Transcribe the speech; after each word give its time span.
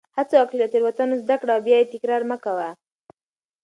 هڅه 0.17 0.35
وکړه 0.39 0.57
چې 0.57 0.61
له 0.61 0.67
تېروتنو 0.73 1.19
زده 1.23 1.35
کړه 1.41 1.51
او 1.55 1.61
بیا 1.67 1.77
یې 1.79 1.89
تکرار 1.93 2.21
مه 2.29 2.37
کوه. 2.43 2.69